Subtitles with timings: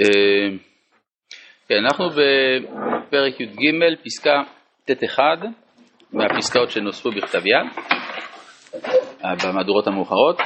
[0.00, 0.56] אה,
[1.68, 3.70] כן, אנחנו בפרק י"ג,
[4.04, 4.42] פסקה
[4.84, 5.18] ט'1,
[6.12, 7.84] מהפסקאות שנוספו בכתב יד,
[9.44, 10.38] במהדורות המאוחרות.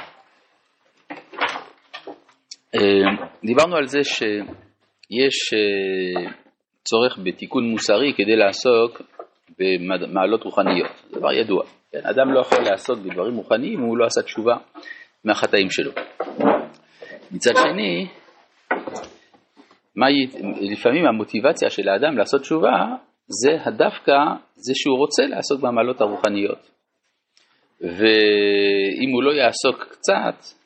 [2.74, 6.32] אה, דיברנו על זה שיש אה,
[6.84, 9.02] צורך בתיקון מוסרי כדי לעסוק
[9.58, 11.64] במעלות רוחניות, דבר ידוע.
[11.92, 14.56] כן, אדם לא יכול לעסוק בדברים רוחניים אם הוא לא עשה תשובה
[15.24, 15.92] מהחטאים שלו.
[17.32, 18.06] מצד שני,
[19.96, 20.06] מה,
[20.60, 22.96] לפעמים המוטיבציה של האדם לעשות תשובה
[23.42, 24.12] זה הדווקא
[24.54, 26.70] זה שהוא רוצה לעסוק במעלות הרוחניות.
[27.80, 30.56] ואם הוא לא יעסוק קצת,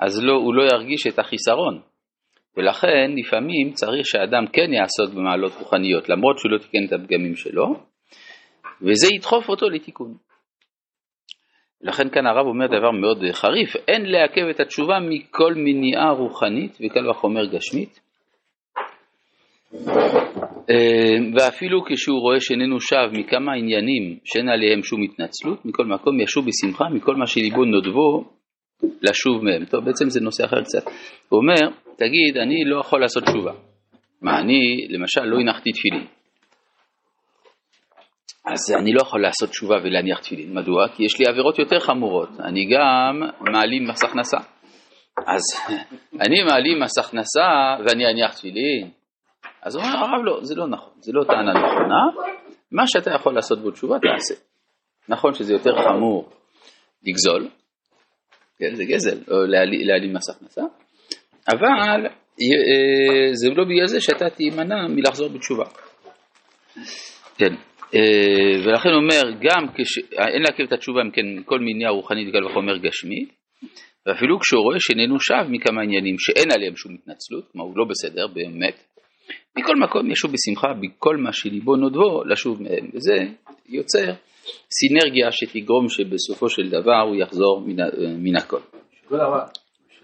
[0.00, 1.80] אז לא, הוא לא ירגיש את החיסרון.
[2.56, 7.66] ולכן לפעמים צריך שאדם כן יעסוק במעלות רוחניות, למרות שהוא לא תיקן את הפגמים שלו,
[8.82, 10.14] וזה ידחוף אותו לתיקון.
[11.80, 17.10] לכן כאן הרב אומר דבר מאוד חריף, אין לעכב את התשובה מכל מניעה רוחנית וקל
[17.10, 18.00] וחומר גשמית,
[21.34, 26.84] ואפילו כשהוא רואה שאיננו שב מכמה עניינים שאין עליהם שום התנצלות, מכל מקום ישוב בשמחה
[26.94, 28.24] מכל מה שליבו נודבו
[29.02, 29.64] לשוב מהם.
[29.64, 30.84] טוב, בעצם זה נושא אחר קצת.
[31.28, 33.52] הוא אומר, תגיד, אני לא יכול לעשות תשובה.
[34.22, 36.06] מה, אני למשל לא הנחתי תפילין.
[38.46, 40.54] אז אני לא יכול לעשות תשובה ולהניח תפילין.
[40.54, 40.88] מדוע?
[40.88, 42.28] כי יש לי עבירות יותר חמורות.
[42.40, 44.36] אני גם מעלים מס הכנסה.
[45.26, 45.42] אז
[46.26, 48.90] אני מעלים מס הכנסה ואני אניח תפילין.
[49.66, 52.02] אז אומר הרב לא, זה לא נכון, זה לא טענה נכונה,
[52.72, 54.34] מה שאתה יכול לעשות בו תשובה תעשה.
[55.08, 56.28] נכון שזה יותר חמור
[57.06, 57.48] לגזול,
[58.58, 59.36] כן, זה גזל, או
[59.86, 60.62] להעלים מס הכנסה,
[61.48, 65.64] אבל אה, זה לא בגלל זה שאתה תימנע מלחזור בתשובה.
[67.38, 67.54] כן,
[67.94, 69.98] אה, ולכן אומר, גם כש...
[70.12, 73.28] אין לעכב את התשובה אם כן כל מניעה רוחנית קל וחומר גשמית,
[74.06, 78.26] ואפילו כשהוא רואה שאיננו שב מכמה עניינים שאין עליהם שום התנצלות, כלומר הוא לא בסדר
[78.26, 78.95] באמת,
[79.56, 83.16] מכל מקום ישוב בשמחה בכל מה שליבו נודבו לשוב מהם, וזה
[83.68, 84.12] יוצר
[84.70, 87.76] סינרגיה שתגרום שבסופו של דבר הוא יחזור מן,
[88.18, 88.60] מן הכל.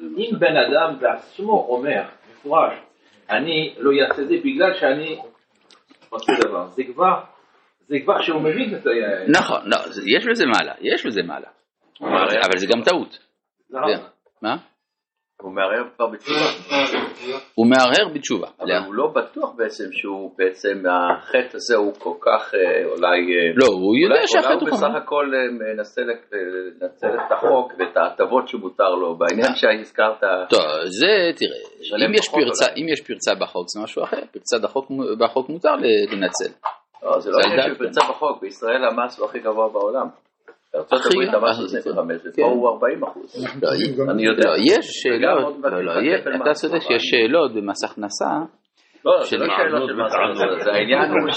[0.01, 2.03] אם בן אדם בעצמו אומר
[2.33, 2.73] מפורש,
[3.31, 5.19] אני לא אעשה זה בגלל שאני
[6.11, 7.21] עושה דבר, זה כבר,
[7.89, 8.91] זה כבר שהוא מבין את זה.
[9.39, 9.77] נכון, לא,
[10.17, 11.49] יש בזה מעלה, יש בזה מעלה,
[12.47, 13.19] אבל זה גם טעות.
[14.43, 14.57] מה?
[15.43, 16.47] הוא מערער כבר בתשובה.
[17.55, 18.49] הוא מערער בתשובה.
[18.61, 23.19] אבל הוא לא בטוח בעצם שהוא בעצם, החטא הזה הוא כל כך אה, אולי...
[23.37, 24.61] אה, לא, הוא יודע שהחטא הוא.
[24.61, 30.21] אולי הוא בסך הכל אה, מנסה לנצל את החוק ואת ההטבות שמותר לו, בעניין שהזכרת.
[30.51, 32.07] טוב, זה, תראה,
[32.77, 34.57] אם יש פרצה בחוק זה משהו אחר, פרצה
[35.19, 35.75] בחוק מותר
[36.13, 36.53] לנצל.
[37.03, 40.07] לא, זה לא עניין של פרצה בחוק, בישראל המס הוא הכי גבוה בעולם.
[40.75, 43.47] הברית המס הוא 25 ופה הוא 40 אחוז.
[44.11, 44.51] אני יודע.
[44.59, 45.57] יש שאלות,
[46.43, 48.31] אתה צודק שיש שאלות במס הכנסה.
[49.05, 51.31] לא, זה לא שאלות של מס הכנסה, זה העניין הוא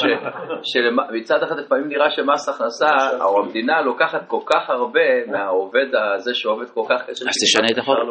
[0.63, 6.69] שמצד אחד לפעמים נראה שמס הכנסה, או המדינה לוקחת כל כך הרבה מהעובד הזה שעובד
[6.69, 7.25] כל כך קשה.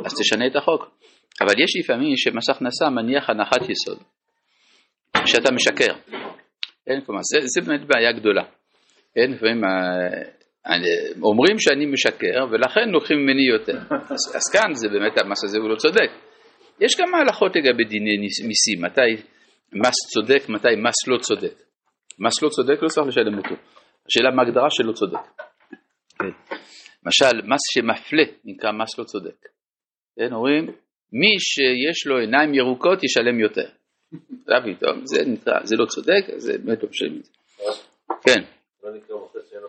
[0.04, 0.90] אז תשנה את החוק.
[1.40, 3.98] אבל יש לפעמים שמס הכנסה מניח הנחת יסוד,
[5.26, 5.92] שאתה משקר.
[7.06, 8.42] כלומר, זה באמת בעיה גדולה.
[9.14, 9.60] כן, לפעמים
[11.22, 13.78] אומרים שאני משקר ולכן לוקחים ממני יותר.
[13.90, 16.10] אז, אז כאן זה באמת המס הזה הוא לא צודק.
[16.80, 19.22] יש כמה הלכות לגבי דיני מיסים, מתי
[19.72, 21.54] מס צודק, מתי מס לא צודק.
[22.18, 23.54] מס לא צודק לא צריך לשלם אותו.
[24.08, 25.24] השאלה מה ההגדרה שלא צודק.
[26.18, 26.54] כן.
[27.04, 29.48] למשל, מס שמפלה נקרא מס לא צודק.
[30.16, 30.66] כן, אומרים,
[31.12, 33.68] מי שיש לו עיניים ירוקות ישלם יותר.
[34.46, 37.32] זה פתאום, זה נקרא, זה לא צודק, זה באמת לא משלם את זה.
[38.22, 38.40] כן.
[38.84, 39.68] לא נקרא מוכר שאין לו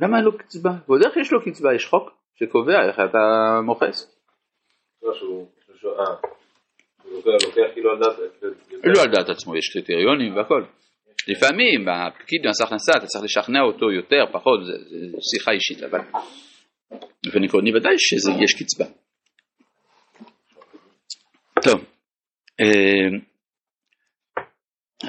[0.00, 0.70] למה אין לו קצבה?
[0.88, 1.74] ועוד איך יש לו קצבה?
[1.74, 3.18] יש חוק שקובע איך אתה
[3.64, 4.14] מוכס.
[5.02, 5.12] לא
[5.98, 6.14] אה,
[7.92, 8.18] על דעת...
[8.84, 10.64] לא על דעת עצמו, יש קריטריונים והכל.
[11.28, 14.72] לפעמים הפקיד במס הכנסה אתה צריך לשכנע אותו יותר, פחות, זה
[15.32, 16.00] שיחה אישית, אבל
[17.24, 18.84] באופן עקרוני ודאי שיש קצבה.
[21.64, 21.84] טוב.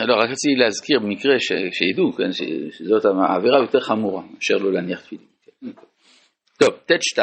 [0.07, 2.41] לא, רק רציתי להזכיר במקרה ש, שידעו, כן, ש,
[2.77, 5.27] שזאת העבירה יותר חמורה מאשר לא להניח תפילין.
[5.43, 5.71] כן.
[6.59, 7.19] טוב, ט'2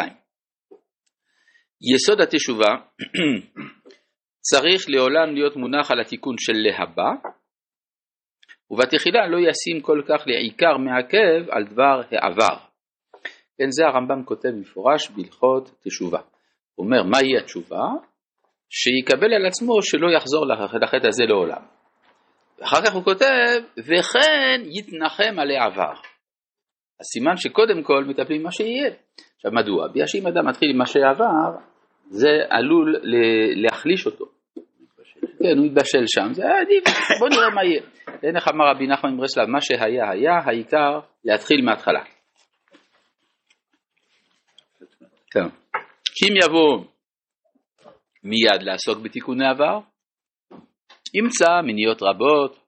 [1.94, 2.68] יסוד התשובה
[4.50, 7.10] צריך לעולם להיות מונח על התיקון של להבא,
[8.70, 12.56] ובתחילה לא ישים כל כך לעיקר מעכב על דבר העבר.
[13.58, 16.20] כן, זה הרמב"ם כותב במפורש בהלכות תשובה.
[16.74, 17.82] הוא אומר, מהי התשובה?
[18.70, 21.62] שיקבל על עצמו שלא יחזור לחטא הזה לעולם.
[22.62, 25.92] ואחר כך הוא כותב, וכן יתנחם עלי עבר.
[27.00, 28.90] אז סימן שקודם כל מטפלים במה שיהיה.
[29.36, 29.88] עכשיו מדוע?
[29.88, 31.58] בגלל שאם אדם מתחיל עם מה שעבר,
[32.08, 32.96] זה עלול
[33.56, 34.24] להחליש אותו.
[35.38, 36.84] כן, הוא התבשל שם, זה היה עדיף,
[37.18, 37.82] בוא נראה מה יהיה.
[38.22, 42.02] אין איך אמר רבי נחמן מברסלב, מה שהיה היה, העיקר להתחיל מההתחלה.
[46.14, 46.84] כי אם יבוא
[48.24, 49.78] מיד לעסוק בתיקוני עבר,
[51.14, 52.58] ימצא מניות רבות,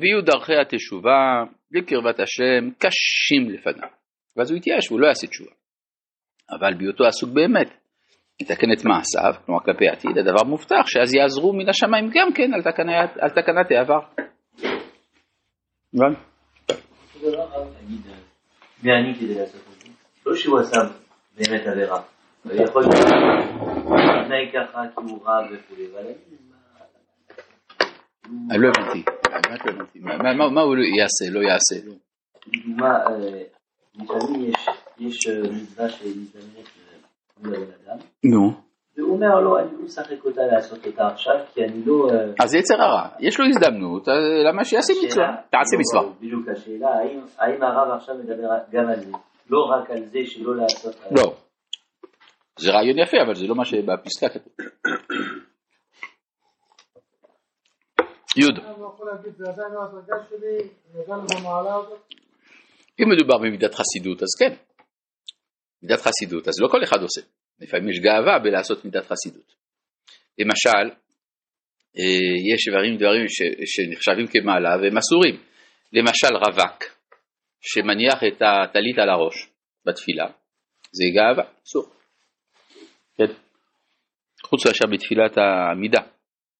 [0.00, 3.88] ויהיו דרכי התשובה לקרבת השם קשים לפניו.
[4.36, 5.50] ואז הוא יתייאש והוא לא יעשה תשובה.
[6.50, 7.68] אבל בהיותו עסוק באמת,
[8.40, 12.62] יתקן את מעשיו, כלומר כלפי עתיד, הדבר מובטח שאז יעזרו מן השמיים גם כן על
[12.62, 14.00] תקנת, על תקנת העבר.
[15.94, 16.18] הבנת?
[18.82, 19.88] מי אני כדי לעשות את זה?
[20.26, 20.76] לא שהוא עשה
[21.36, 22.02] באמת עבירה.
[22.64, 22.94] יכול להיות
[24.26, 26.04] תנאי ככה כי הוא רב וכולי, אבל
[28.50, 29.98] אני לא הבנתי, באמת לא הבנתי.
[30.54, 31.76] מה הוא יעשה, לא יעשה?
[32.46, 32.98] לדוגמה,
[33.94, 34.50] לפעמים
[34.98, 36.68] יש מצווה שמזדמנת
[37.42, 37.98] מול אדם.
[38.24, 38.52] נו.
[38.96, 42.08] והוא אומר לו, אני לא משחק אותה לעשות אותה עכשיו, כי אני לא...
[42.44, 44.08] אז יצר הרע, יש לו הזדמנות,
[44.48, 45.36] למה שיעשה מצווה?
[45.50, 46.12] תעשה מצווה.
[46.20, 46.88] בדיוק, השאלה,
[47.38, 49.12] האם הרב עכשיו מדבר גם על זה?
[49.50, 50.96] לא רק על זה שלא לעשות...
[51.10, 51.34] לא.
[52.58, 54.52] זה רעיון יפה, אבל זה לא מה שבפסקה כתוב.
[58.38, 58.58] יוד.
[63.00, 64.54] אם מדובר במידת חסידות, אז כן.
[65.82, 67.20] מידת חסידות, אז לא כל אחד עושה.
[67.60, 69.54] לפעמים יש גאווה בלעשות מידת חסידות.
[70.38, 70.94] למשל,
[71.98, 73.26] אה, יש דברים, דברים
[73.66, 75.42] שנחשבים כמעלה והם אסורים.
[75.92, 76.84] למשל רווק,
[77.60, 79.48] שמניח את הטלית על הראש
[79.86, 80.26] בתפילה,
[80.92, 81.86] זה גאווה, אסור.
[83.16, 83.32] כן.
[84.42, 86.00] חוץ מאשר בתפילת העמידה.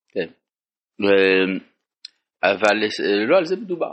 [0.08, 0.28] כן.
[2.42, 2.76] אבל
[3.28, 3.92] לא על זה מדובר.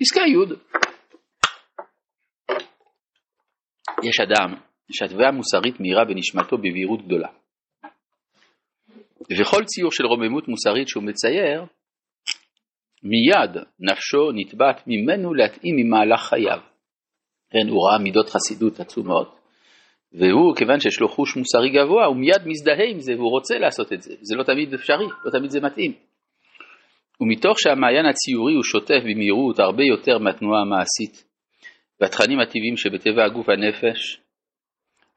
[0.00, 0.54] פסקה י'
[4.02, 4.54] יש אדם
[4.92, 7.28] שהתביעה המוסרית מאירה בנשמתו בבהירות גדולה.
[9.40, 11.64] וכל ציור של רוממות מוסרית שהוא מצייר,
[13.02, 16.60] מיד נפשו נתבעת ממנו להתאים ממהלך חייו.
[17.50, 19.41] כן, הוא ראה מידות חסידות עצומות,
[20.14, 23.92] והוא, כיוון שיש לו חוש מוסרי גבוה, הוא מיד מזדהה עם זה והוא רוצה לעשות
[23.92, 24.14] את זה.
[24.20, 25.92] זה לא תמיד אפשרי, לא תמיד זה מתאים.
[27.20, 31.24] ומתוך שהמעיין הציורי הוא שוטף במהירות הרבה יותר מהתנועה המעשית
[32.00, 34.20] והתכנים הטבעיים שבטבע הגוף והנפש,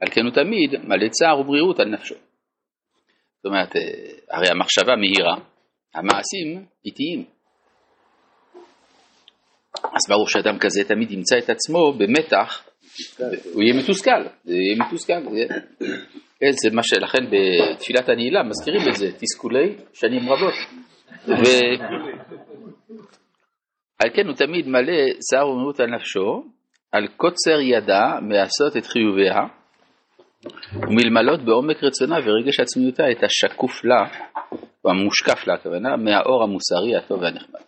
[0.01, 2.15] על כן הוא תמיד מלא צער ובריאות על נפשו.
[2.15, 3.81] זאת אומרת, אה,
[4.31, 5.35] הרי המחשבה מהירה,
[5.95, 7.25] המעשים איטיים.
[9.75, 12.63] אז ברור שאדם כזה תמיד ימצא את עצמו במתח,
[13.53, 15.13] הוא יהיה מתוסכל, זה יהיה מתוסכל.
[16.39, 20.53] כן, זה מה שלכן בתפילת הנעילה מזכירים את זה, תסכולי שנים רבות.
[21.27, 21.37] ועל
[24.13, 26.43] כן הוא תמיד מלא צער ומהות על נפשו,
[26.91, 29.35] על קוצר ידה מעשות את חיוביה,
[30.73, 34.07] ומלמלות בעומק רצונה ורגש עצמיותה את השקוף לה,
[34.85, 37.64] או המושקף לה הכוונה, מהאור המוסרי הטוב והנחמד.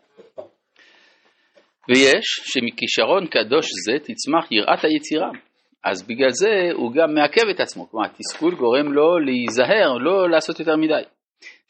[1.89, 5.29] ויש שמכישרון קדוש זה תצמח יראת היצירה.
[5.83, 10.59] אז בגלל זה הוא גם מעכב את עצמו, כלומר התסכול גורם לו להיזהר, לא לעשות
[10.59, 11.03] יותר מדי.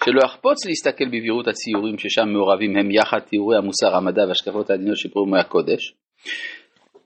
[0.05, 5.09] שלא יחפוץ להסתכל בבהירות הציורים ששם מעורבים הם יחד תיאורי המוסר, המדע והשקפות העדינות של
[5.09, 5.93] פרומו הקודש,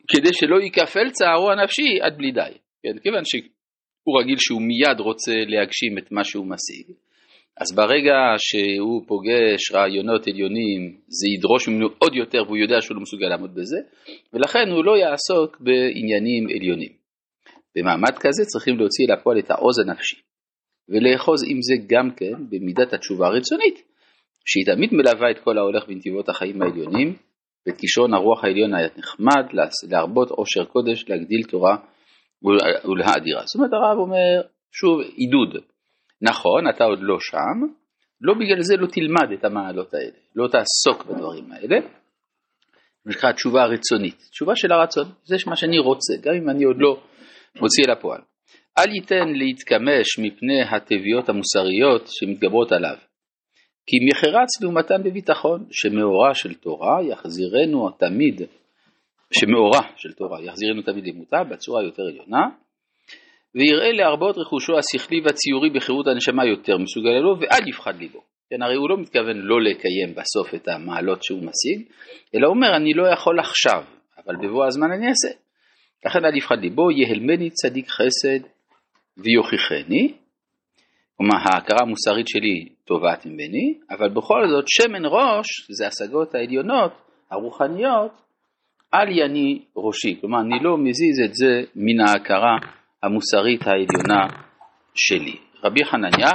[0.07, 2.53] כדי שלא ייכפל צערו הנפשי עד בלי די.
[2.83, 6.95] כן, כיוון שהוא רגיל שהוא מיד רוצה להגשים את מה שהוא משיג,
[7.61, 13.01] אז ברגע שהוא פוגש רעיונות עליונים, זה ידרוש ממנו עוד יותר והוא יודע שהוא לא
[13.01, 13.77] מסוגל לעמוד בזה,
[14.33, 16.91] ולכן הוא לא יעסוק בעניינים עליונים.
[17.75, 20.21] במעמד כזה צריכים להוציא לפועל את העוז הנפשי,
[20.89, 23.77] ולאחוז עם זה גם כן במידת התשובה הרצונית,
[24.45, 27.15] שהיא תמיד מלווה את כל ההולך בנתיבות החיים העליונים,
[27.67, 29.45] ואת כישרון הרוח העליון הנחמד,
[29.89, 31.75] להרבות עושר קודש, להגדיל תורה
[32.85, 33.41] ולהאדירה.
[33.45, 34.41] זאת אומרת הרב אומר,
[34.71, 35.70] שוב, עידוד,
[36.21, 37.73] נכון, אתה עוד לא שם,
[38.21, 41.77] לא בגלל זה לא תלמד את המעלות האלה, לא תעסוק בדברים האלה.
[43.05, 47.03] נקרא תשובה רצונית, תשובה של הרצון, זה מה שאני רוצה, גם אם אני עוד לא
[47.61, 48.21] מוציא אל הפועל.
[48.77, 52.95] אל ייתן להתקמש מפני התביעות המוסריות שמתגברות עליו,
[53.85, 58.41] כי אם יחרץ לעומתן בביטחון, שמאורה של תורה יחזירנו תמיד,
[59.33, 62.47] שמאורה של תורה יחזירנו תמיד למותה בצורה יותר עליונה,
[63.55, 68.19] ויראה להרבות רכושו השכלי והציורי בחירות הנשמה יותר מסוגל לו ואל יפחד ליבו.
[68.49, 71.87] כן, הרי הוא לא מתכוון לא לקיים בסוף את המעלות שהוא משיג,
[72.35, 73.83] אלא אומר אני לא יכול עכשיו,
[74.17, 75.37] אבל בבוא הזמן אני אעשה.
[76.05, 78.39] לכן אל יפחד ליבו, יהלמני צדיק חסד
[79.17, 80.13] ויוכיחני,
[81.17, 86.91] כלומר ההכרה המוסרית שלי טובעת ממני, אבל בכל זאת שמן ראש, זה השגות העליונות,
[87.31, 88.11] הרוחניות,
[88.93, 92.57] אל יני ראשי, כלומר אני לא מזיז את זה מן ההכרה
[93.03, 94.27] המוסרית העליונה
[94.95, 95.37] שלי.
[95.63, 96.29] רבי חנניה